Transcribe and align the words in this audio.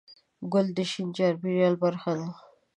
ګل 0.51 0.67
د 0.77 0.79
شین 0.91 1.07
چاپېریال 1.17 1.75
برخه 1.83 2.11
ده. 2.19 2.29